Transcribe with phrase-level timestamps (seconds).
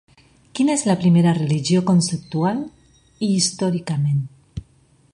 [0.59, 2.65] Quina és la primera religió conceptual
[3.29, 4.29] i històricament?